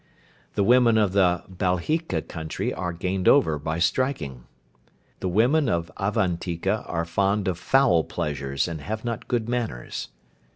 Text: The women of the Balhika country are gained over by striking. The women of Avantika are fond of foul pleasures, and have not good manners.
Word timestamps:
The 0.55 0.63
women 0.63 0.97
of 0.97 1.11
the 1.11 1.43
Balhika 1.47 2.23
country 2.23 2.73
are 2.73 2.91
gained 2.91 3.27
over 3.27 3.59
by 3.59 3.77
striking. 3.77 4.45
The 5.19 5.27
women 5.29 5.69
of 5.69 5.91
Avantika 5.95 6.83
are 6.89 7.05
fond 7.05 7.47
of 7.47 7.59
foul 7.59 8.03
pleasures, 8.03 8.67
and 8.67 8.81
have 8.81 9.05
not 9.05 9.27
good 9.27 9.47
manners. 9.47 10.07